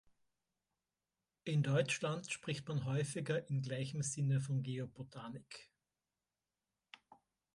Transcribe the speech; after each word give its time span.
In 1.43 1.61
Deutschland 1.61 2.31
spricht 2.31 2.67
man 2.67 2.85
häufiger 2.85 3.47
in 3.51 3.61
gleichem 3.61 4.01
Sinne 4.01 4.41
von 4.41 4.63
Geobotanik. 4.63 5.69